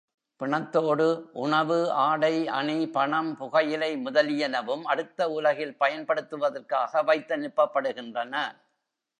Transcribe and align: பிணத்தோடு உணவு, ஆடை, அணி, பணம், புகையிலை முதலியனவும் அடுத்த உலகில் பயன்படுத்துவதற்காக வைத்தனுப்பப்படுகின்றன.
பிணத்தோடு 0.39 1.29
உணவு, 1.33 1.91
ஆடை, 1.91 2.47
அணி, 2.47 2.87
பணம், 2.87 3.37
புகையிலை 3.37 3.97
முதலியனவும் 3.97 4.81
அடுத்த 4.81 5.29
உலகில் 5.29 5.77
பயன்படுத்துவதற்காக 5.79 7.03
வைத்தனுப்பப்படுகின்றன. 7.03 8.35